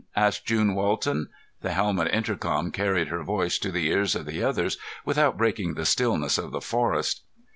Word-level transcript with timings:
asked 0.15 0.47
June 0.47 0.73
Walton. 0.73 1.29
The 1.61 1.73
helmet 1.73 2.11
intercom 2.11 2.71
carried 2.71 3.09
her 3.09 3.21
voice 3.21 3.59
to 3.59 3.71
the 3.71 3.85
ears 3.89 4.15
of 4.15 4.25
the 4.25 4.41
others 4.41 4.79
without 5.05 5.37
breaking 5.37 5.75
the 5.75 5.85
stillness 5.85 6.39
of 6.39 6.49
the 6.49 6.59
forest. 6.59 7.21